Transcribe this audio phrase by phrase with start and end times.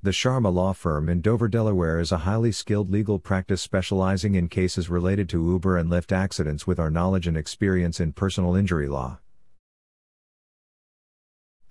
[0.00, 4.46] The Sharma Law Firm in Dover, Delaware is a highly skilled legal practice specializing in
[4.46, 8.86] cases related to Uber and Lyft accidents with our knowledge and experience in personal injury
[8.86, 9.18] law.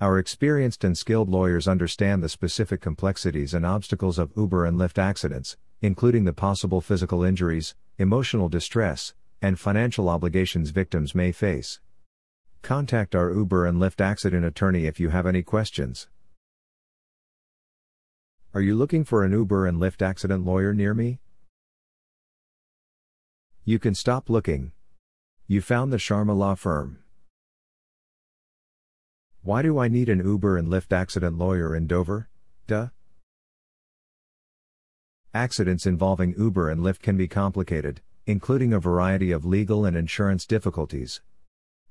[0.01, 4.98] Our experienced and skilled lawyers understand the specific complexities and obstacles of Uber and Lyft
[4.98, 11.80] accidents, including the possible physical injuries, emotional distress, and financial obligations victims may face.
[12.62, 16.09] Contact our Uber and Lyft accident attorney if you have any questions.
[18.54, 21.20] Are you looking for an Uber and Lyft accident lawyer near me?
[23.66, 24.71] You can stop looking.
[25.48, 26.99] You found the Sharma Law Firm.
[29.44, 32.30] Why do I need an Uber and Lyft accident lawyer in Dover?
[32.68, 32.88] Duh.
[35.34, 40.45] Accidents involving Uber and Lyft can be complicated, including a variety of legal and insurance
[40.45, 41.21] difficulties.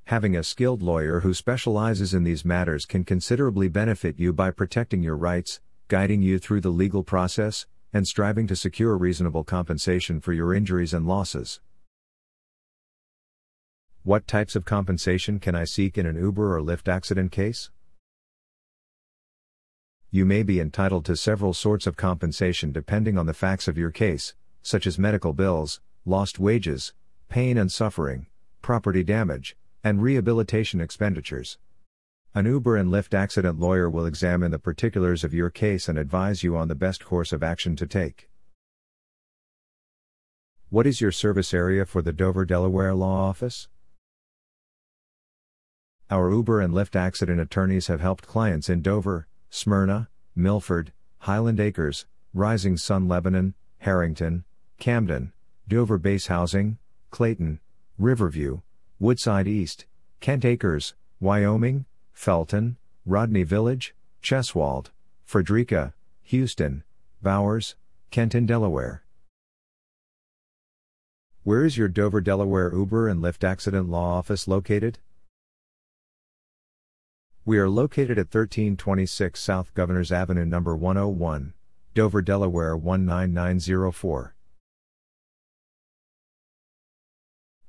[0.04, 5.02] Having a skilled lawyer who specializes in these matters can considerably benefit you by protecting
[5.02, 10.32] your rights, guiding you through the legal process, and striving to secure reasonable compensation for
[10.32, 11.60] your injuries and losses.
[14.02, 17.70] What types of compensation can I seek in an Uber or Lyft accident case?
[20.10, 23.90] You may be entitled to several sorts of compensation depending on the facts of your
[23.90, 26.92] case, such as medical bills, lost wages,
[27.28, 28.26] pain and suffering,
[28.62, 31.58] property damage, and rehabilitation expenditures.
[32.36, 36.42] An Uber and Lyft accident lawyer will examine the particulars of your case and advise
[36.42, 38.28] you on the best course of action to take.
[40.68, 43.68] What is your service area for the Dover, Delaware Law Office?
[46.10, 52.04] Our Uber and Lyft accident attorneys have helped clients in Dover, Smyrna, Milford, Highland Acres,
[52.34, 54.44] Rising Sun Lebanon, Harrington,
[54.78, 55.32] Camden,
[55.66, 56.76] Dover Base Housing,
[57.10, 57.60] Clayton,
[57.96, 58.60] Riverview,
[58.98, 59.86] Woodside East,
[60.20, 61.86] Kent Acres, Wyoming,
[62.16, 64.90] Felton, Rodney Village, Cheswold,
[65.24, 66.82] Frederica, Houston,
[67.22, 67.76] Bowers,
[68.10, 69.04] Kenton, Delaware.
[71.44, 74.98] Where is your Dover, Delaware Uber and Lyft accident law office located?
[77.44, 81.52] We are located at 1326 South Governors Avenue number 101,
[81.94, 84.34] Dover, Delaware 19904.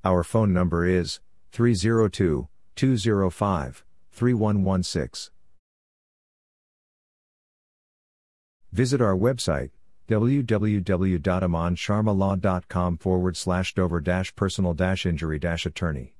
[0.06, 1.20] Our phone number is
[1.52, 3.84] 302 205
[4.18, 5.32] 3116.
[8.72, 9.70] Visit our website
[10.10, 14.02] www.amansharmalaw.com forward slash dover
[14.36, 14.74] personal
[15.06, 16.17] injury attorney.